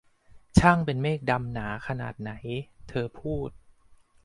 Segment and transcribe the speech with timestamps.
[0.57, 2.31] ช่างเป็นเมฆดำหนาขนาดไหน!'
[2.89, 3.49] เธอพูด